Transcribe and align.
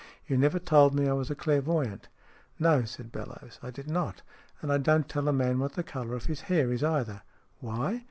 You 0.25 0.35
never 0.35 0.57
told 0.57 0.95
me 0.95 1.07
I 1.07 1.13
was 1.13 1.29
a 1.29 1.35
clairvoyant."" 1.35 2.07
No," 2.59 2.85
said 2.85 3.11
Bellowes," 3.11 3.59
I 3.61 3.69
did 3.69 3.87
not. 3.87 4.23
And 4.59 4.73
I 4.73 4.79
don't 4.79 5.07
tell 5.07 5.27
a 5.27 5.31
man 5.31 5.59
what 5.59 5.73
the 5.73 5.83
colour 5.83 6.15
of 6.15 6.25
his 6.25 6.41
hair 6.49 6.71
is, 6.73 6.83
either. 6.83 7.21
Why 7.59 7.99